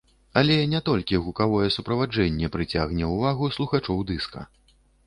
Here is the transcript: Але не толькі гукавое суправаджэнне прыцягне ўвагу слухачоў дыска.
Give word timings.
Але 0.39 0.55
не 0.71 0.79
толькі 0.87 1.19
гукавое 1.25 1.67
суправаджэнне 1.77 2.53
прыцягне 2.57 3.05
ўвагу 3.15 3.55
слухачоў 3.59 4.07
дыска. 4.13 4.51